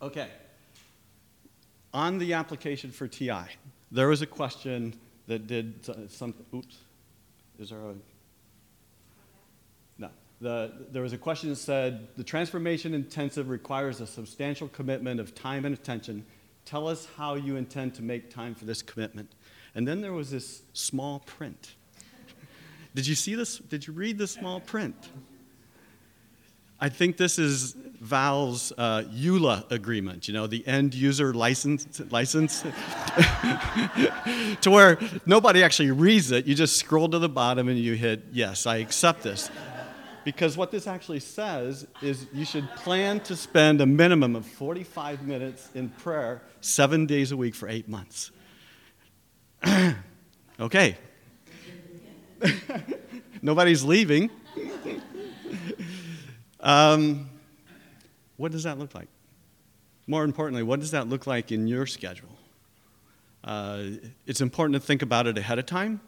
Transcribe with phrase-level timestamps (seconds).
[0.00, 0.28] Okay.
[1.92, 3.44] On the application for TI,
[3.90, 4.94] there was a question
[5.26, 5.74] that did
[6.10, 6.34] some.
[6.54, 6.76] Oops.
[7.58, 7.94] Is there a.
[9.98, 10.10] No.
[10.40, 15.34] The, there was a question that said the transformation intensive requires a substantial commitment of
[15.34, 16.24] time and attention.
[16.64, 19.32] Tell us how you intend to make time for this commitment.
[19.74, 21.74] And then there was this small print.
[22.94, 23.58] Did you see this?
[23.58, 24.94] Did you read the small print?
[26.80, 32.62] I think this is Val's uh, EULA agreement, you know, the end user license, license
[34.60, 36.46] to where nobody actually reads it.
[36.46, 39.50] You just scroll to the bottom and you hit, yes, I accept this.
[40.24, 45.26] Because what this actually says is you should plan to spend a minimum of 45
[45.26, 48.30] minutes in prayer seven days a week for eight months.
[50.60, 50.96] okay.
[53.42, 54.30] Nobody's leaving.
[56.60, 57.28] Um,
[58.36, 59.08] what does that look like?
[60.06, 62.30] More importantly, what does that look like in your schedule?
[63.44, 63.82] Uh,
[64.26, 66.00] it's important to think about it ahead of time.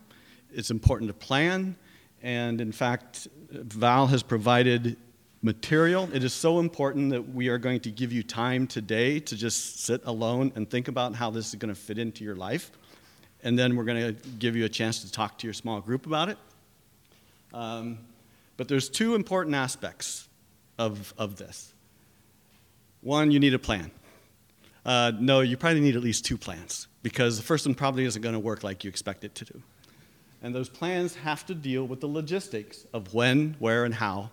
[0.52, 1.76] It's important to plan.
[2.22, 4.96] And in fact, Val has provided
[5.42, 6.08] material.
[6.12, 9.80] It is so important that we are going to give you time today to just
[9.80, 12.70] sit alone and think about how this is going to fit into your life.
[13.42, 16.06] And then we're going to give you a chance to talk to your small group
[16.06, 16.38] about it.
[17.54, 17.98] Um,
[18.56, 20.28] but there's two important aspects
[20.80, 21.74] of, of this.
[23.02, 23.90] One, you need a plan.
[24.84, 28.22] Uh, no, you probably need at least two plans because the first one probably isn't
[28.22, 29.62] going to work like you expect it to do.
[30.42, 34.30] And those plans have to deal with the logistics of when, where, and how.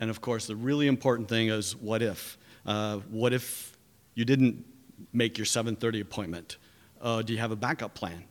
[0.00, 2.36] And of course, the really important thing is what if?
[2.66, 3.76] Uh, what if
[4.14, 4.64] you didn't
[5.12, 6.56] make your 7:30 appointment?
[7.00, 8.24] Uh, do you have a backup plan?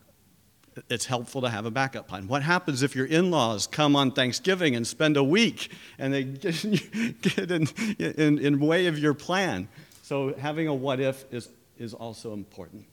[0.88, 2.28] It's helpful to have a backup plan.
[2.28, 6.24] What happens if your in laws come on Thanksgiving and spend a week and they
[7.22, 9.68] get in, in, in way of your plan?
[10.02, 12.86] So, having a what if is, is also important.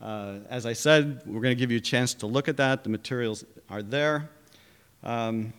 [0.00, 2.84] Uh, as I said, we're going to give you a chance to look at that.
[2.84, 4.30] The materials are there.
[5.02, 5.52] Um,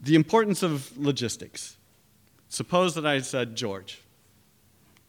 [0.00, 1.76] the importance of logistics.
[2.48, 4.00] Suppose that I said, George,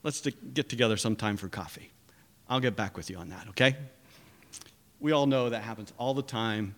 [0.04, 0.22] let's
[0.54, 1.92] get together sometime for coffee.
[2.50, 3.76] I'll get back with you on that, okay?
[5.00, 6.76] We all know that happens all the time.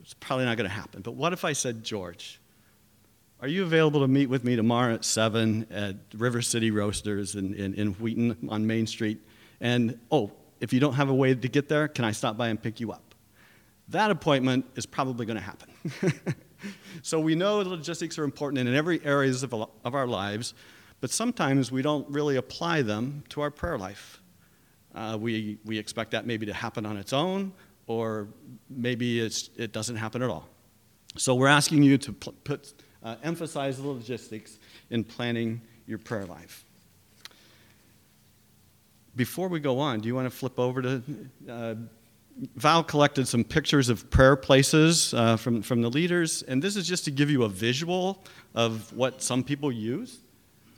[0.00, 1.00] It's probably not going to happen.
[1.00, 2.40] But what if I said, George,
[3.40, 7.54] are you available to meet with me tomorrow at 7 at River City Roasters in,
[7.54, 9.20] in, in Wheaton on Main Street?
[9.60, 12.48] And, oh, if you don't have a way to get there, can I stop by
[12.48, 13.14] and pick you up?
[13.88, 15.70] That appointment is probably going to happen.
[17.02, 20.54] so we know logistics are important in every areas of, of our lives,
[21.00, 24.21] but sometimes we don't really apply them to our prayer life.
[24.94, 27.52] Uh, we, we expect that maybe to happen on its own,
[27.86, 28.28] or
[28.68, 30.48] maybe it doesn't happen at all.
[31.16, 34.58] So we're asking you to put, uh, emphasize the logistics
[34.90, 36.64] in planning your prayer life.
[39.14, 41.02] Before we go on, do you want to flip over to?
[41.48, 41.74] Uh,
[42.56, 46.88] Val collected some pictures of prayer places uh, from, from the leaders, and this is
[46.88, 50.18] just to give you a visual of what some people use.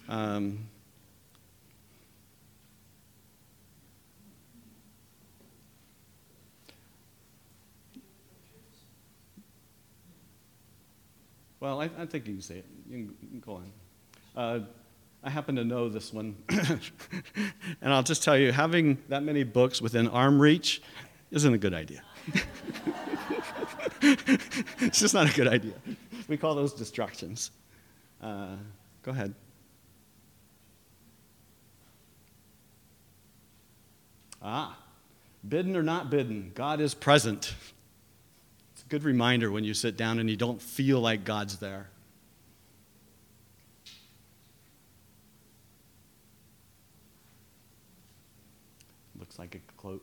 [0.08, 0.66] Um,
[11.64, 12.66] Well, I, I, think you can say it.
[12.90, 13.72] You can, go on.
[14.36, 14.60] Uh,
[15.22, 16.36] I happen to know this one.
[16.50, 20.82] and I'll just tell you, having that many books within arm reach
[21.30, 22.02] isn't a good idea.
[24.02, 25.72] it's just not a good idea.
[26.28, 27.50] We call those distractions.
[28.20, 28.56] Uh,
[29.02, 29.34] go ahead.
[34.42, 34.76] Ah,
[35.48, 37.54] bidden or not bidden, God is present
[38.94, 41.88] good reminder when you sit down and you don't feel like God's there.
[49.18, 50.00] Looks like a clo-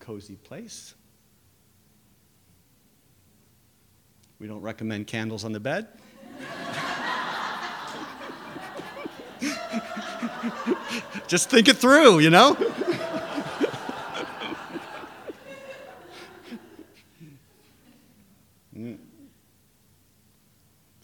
[0.00, 0.94] cozy place.
[4.40, 5.86] We don't recommend candles on the bed.
[11.28, 12.56] Just think it through, you know?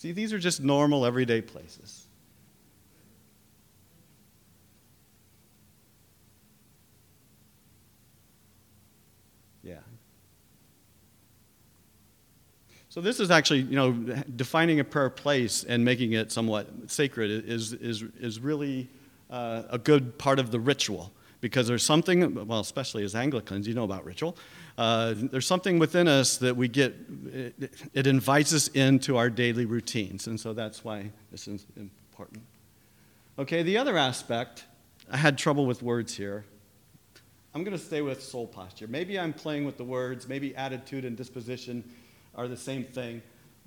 [0.01, 2.07] See, these are just normal, everyday places.
[9.63, 9.75] Yeah.
[12.89, 13.93] So this is actually, you know,
[14.37, 18.89] defining a prayer place and making it somewhat sacred is, is, is really
[19.29, 21.13] uh, a good part of the ritual
[21.43, 24.35] because there's something, well, especially as Anglicans, you know about ritual.
[24.81, 26.95] Uh, there's something within us that we get,
[27.31, 30.27] it, it, invites us into our daily routines.
[30.27, 32.43] And so that's why this is important.
[33.39, 34.65] Okay, the other aspect,
[35.11, 36.47] I had trouble with words here.
[37.55, 38.87] I'm going to stay with soul posture.
[38.87, 41.85] Maybe I'm playing with the words, maybe attitude and disposition
[42.35, 43.21] are the same thing,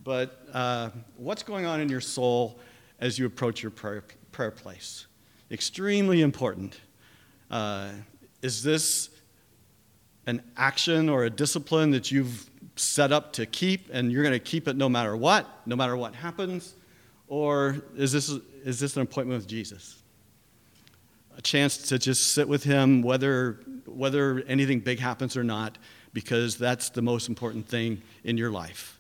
[0.04, 2.60] but uh, what's going on in your soul
[3.00, 5.06] as you approach your prayer, prayer place?
[5.52, 6.80] Extremely important.
[7.52, 7.92] Uh,
[8.42, 9.12] is this
[10.26, 14.40] an action or a discipline that you've set up to keep and you're going to
[14.40, 16.76] keep it no matter what, no matter what happens?
[17.28, 18.30] Or is this,
[18.64, 20.02] is this an appointment with Jesus?
[21.38, 25.78] A chance to just sit with Him, whether, whether anything big happens or not,
[26.14, 29.00] because that's the most important thing in your life.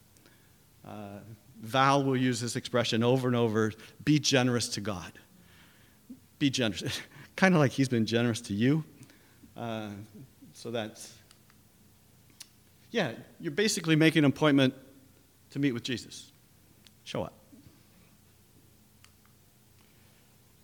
[0.85, 1.19] Uh,
[1.61, 3.71] Val will use this expression over and over
[4.03, 5.13] be generous to God.
[6.39, 6.99] Be generous.
[7.35, 8.83] kind of like He's been generous to you.
[9.55, 9.89] Uh,
[10.53, 11.13] so that's,
[12.91, 14.73] yeah, you're basically making an appointment
[15.51, 16.31] to meet with Jesus.
[17.03, 17.33] Show up.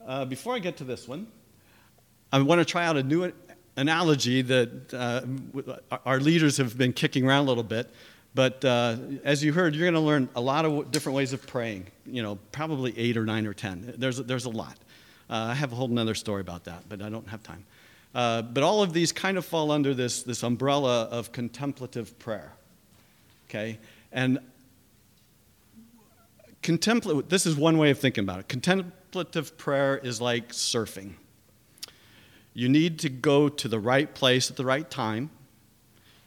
[0.06, 1.28] Uh, before I get to this one,
[2.32, 3.32] I want to try out a new
[3.76, 7.90] analogy that uh, our leaders have been kicking around a little bit.
[8.36, 11.46] But uh, as you heard, you're going to learn a lot of different ways of
[11.48, 11.88] praying.
[12.06, 13.94] You know, probably eight or nine or ten.
[13.98, 14.78] There's, there's a lot.
[15.30, 17.66] Uh, I have a whole other story about that, but I don't have time.
[18.14, 22.54] Uh, but all of these kind of fall under this, this umbrella of contemplative prayer.
[23.48, 23.78] Okay?
[24.12, 24.40] And
[26.62, 28.48] contemplative, this is one way of thinking about it.
[28.48, 31.14] Contemplative prayer is like surfing.
[32.54, 35.30] You need to go to the right place at the right time.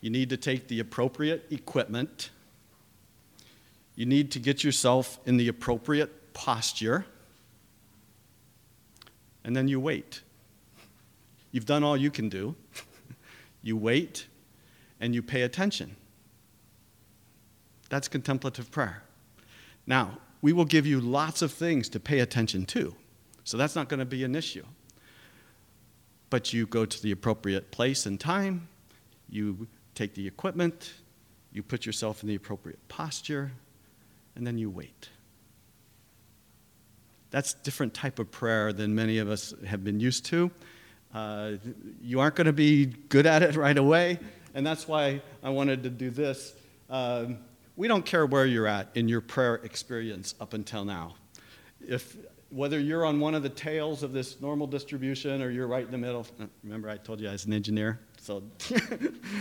[0.01, 2.31] You need to take the appropriate equipment.
[3.97, 7.07] You need to get yourself in the appropriate posture.
[9.45, 10.23] And then you wait.
[11.53, 12.57] You've done all you can do.
[13.63, 14.27] you wait
[15.01, 15.97] and you pay attention.
[17.89, 19.03] That's contemplative prayer.
[19.87, 22.95] Now, we will give you lots of things to pay attention to,
[23.45, 24.65] so that's not going to be an issue.
[26.31, 28.69] But you go to the appropriate place and time,
[29.29, 30.95] you take the equipment,
[31.53, 33.53] you put yourself in the appropriate posture,
[34.35, 35.11] and then you wait.
[37.31, 40.51] That's a different type of prayer than many of us have been used to.
[41.13, 41.53] Uh,
[42.01, 44.19] you aren't going to be good at it right away,
[44.55, 46.55] and that's why I wanted to do this.
[46.89, 47.39] Um,
[47.77, 51.15] we don't care where you're at in your prayer experience up until now.
[51.81, 52.17] If,
[52.51, 55.91] whether you're on one of the tails of this normal distribution or you're right in
[55.91, 58.43] the middle, uh, remember I told you I was an engineer, so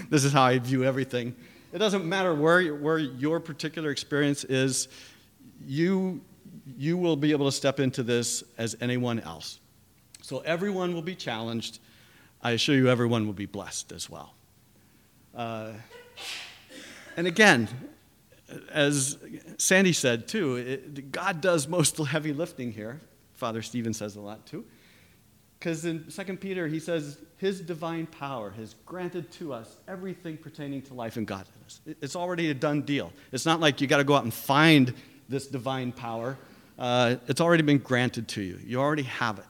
[0.10, 1.36] this is how I view everything.
[1.74, 4.90] It doesn't matter where, where your particular experience is,
[5.66, 6.22] you,
[6.78, 9.60] you will be able to step into this as anyone else.
[10.32, 11.80] So everyone will be challenged.
[12.42, 14.34] I assure you, everyone will be blessed as well.
[15.36, 15.74] Uh,
[17.18, 17.68] and again,
[18.72, 19.18] as
[19.58, 23.02] Sandy said too, it, God does most of the heavy lifting here.
[23.34, 24.64] Father Stephen says a lot too.
[25.60, 30.82] Because in 2 Peter, he says, His divine power has granted to us everything pertaining
[30.84, 31.82] to life and godliness.
[31.86, 33.12] It's already a done deal.
[33.34, 34.94] It's not like you got to go out and find
[35.28, 36.38] this divine power.
[36.80, 38.60] Uh, it's already been granted to you.
[38.66, 39.46] You already have it.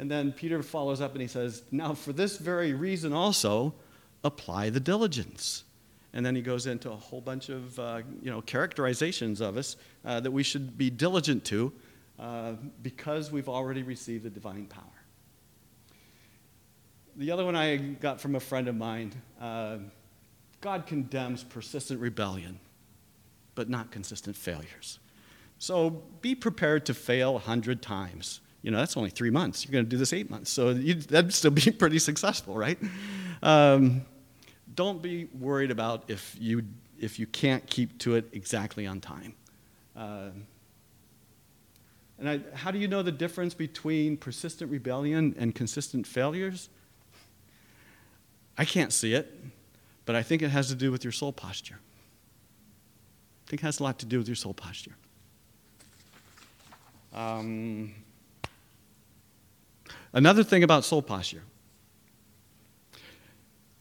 [0.00, 3.74] And then Peter follows up and he says, Now, for this very reason also,
[4.24, 5.64] apply the diligence.
[6.14, 9.76] And then he goes into a whole bunch of uh, you know, characterizations of us
[10.06, 11.70] uh, that we should be diligent to
[12.18, 14.84] uh, because we've already received the divine power.
[17.16, 19.76] The other one I got from a friend of mine uh,
[20.62, 22.58] God condemns persistent rebellion,
[23.54, 24.98] but not consistent failures.
[25.58, 29.64] So be prepared to fail a hundred times you know, that's only three months.
[29.64, 30.50] You're going to do this eight months.
[30.50, 32.78] So that'd still be pretty successful, right?
[33.42, 34.02] Um,
[34.74, 36.62] don't be worried about if you,
[36.98, 39.34] if you can't keep to it exactly on time.
[39.96, 40.30] Uh,
[42.18, 46.68] and I, how do you know the difference between persistent rebellion and consistent failures?
[48.58, 49.34] I can't see it,
[50.04, 51.78] but I think it has to do with your soul posture.
[53.46, 54.94] I think it has a lot to do with your soul posture.
[57.14, 57.94] Um,
[60.12, 61.42] Another thing about soul posture.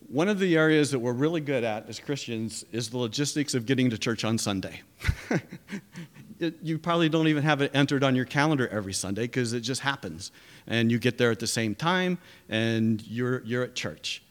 [0.08, 3.66] One of the areas that we're really good at as Christians is the logistics of
[3.66, 4.82] getting to church on Sunday.
[6.64, 9.82] you probably don't even have it entered on your calendar every Sunday because it just
[9.82, 10.32] happens.
[10.66, 12.18] And you get there at the same time
[12.48, 14.24] and you're, you're at church.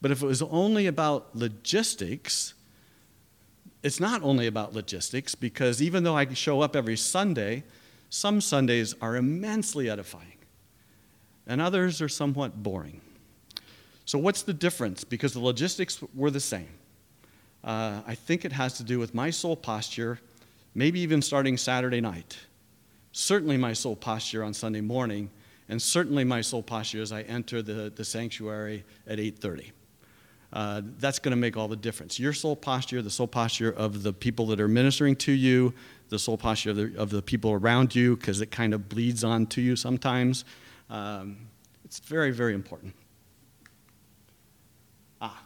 [0.00, 2.54] But if it was only about logistics,
[3.82, 7.64] it's not only about logistics because even though I show up every Sunday,
[8.08, 10.39] some Sundays are immensely edifying
[11.46, 13.00] and others are somewhat boring.
[14.04, 15.04] So, what's the difference?
[15.04, 16.68] Because the logistics were the same.
[17.62, 20.18] Uh, I think it has to do with my soul posture,
[20.74, 22.38] maybe even starting Saturday night.
[23.12, 25.30] certainly my soul posture on Sunday morning,
[25.68, 29.72] and certainly my soul posture as I enter the, the sanctuary at 8:30.
[30.52, 32.18] Uh, that's going to make all the difference.
[32.18, 35.72] Your soul posture, the soul posture of the people that are ministering to you,
[36.08, 39.22] the soul posture of the, of the people around you, because it kind of bleeds
[39.22, 40.44] on to you sometimes.
[40.90, 41.48] Um,
[41.84, 42.94] it's very, very important.
[45.22, 45.42] Ah,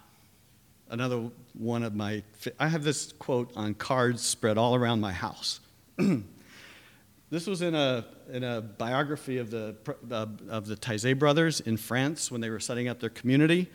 [0.91, 2.23] another one of my,
[2.59, 5.61] I have this quote on cards spread all around my house.
[7.31, 9.77] this was in a, in a biography of the,
[10.49, 13.71] of the Taizé brothers in France when they were setting up their community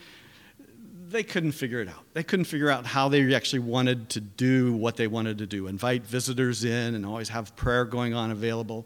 [1.10, 2.04] they couldn't figure it out.
[2.14, 5.68] They couldn't figure out how they actually wanted to do what they wanted to do
[5.68, 8.86] invite visitors in and always have prayer going on available.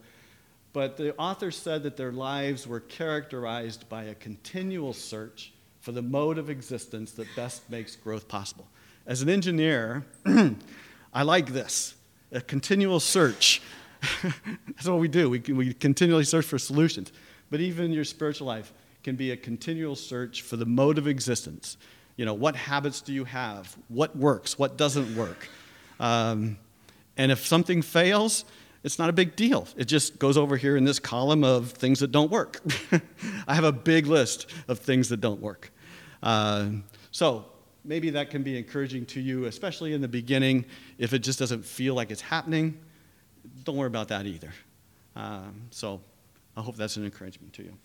[0.73, 6.01] But the author said that their lives were characterized by a continual search for the
[6.01, 8.67] mode of existence that best makes growth possible.
[9.05, 10.05] As an engineer,
[11.13, 11.95] I like this
[12.31, 13.61] a continual search.
[14.23, 15.29] That's what we do.
[15.29, 17.11] We, we continually search for solutions.
[17.51, 21.77] But even your spiritual life can be a continual search for the mode of existence.
[22.15, 23.77] You know, what habits do you have?
[23.89, 24.57] What works?
[24.57, 25.47] What doesn't work?
[25.99, 26.57] Um,
[27.17, 28.45] and if something fails,
[28.83, 29.67] it's not a big deal.
[29.77, 32.61] It just goes over here in this column of things that don't work.
[33.47, 35.71] I have a big list of things that don't work.
[36.21, 36.67] Uh,
[37.11, 37.45] so
[37.85, 40.65] maybe that can be encouraging to you, especially in the beginning.
[40.97, 42.77] If it just doesn't feel like it's happening,
[43.63, 44.51] don't worry about that either.
[45.15, 46.01] Um, so
[46.57, 47.77] I hope that's an encouragement to you.